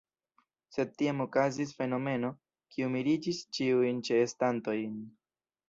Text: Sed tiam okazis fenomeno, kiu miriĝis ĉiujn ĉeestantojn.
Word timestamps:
Sed 0.77 0.95
tiam 1.01 1.21
okazis 1.25 1.73
fenomeno, 1.81 2.33
kiu 2.77 2.89
miriĝis 2.97 3.45
ĉiujn 3.59 4.03
ĉeestantojn. 4.11 5.01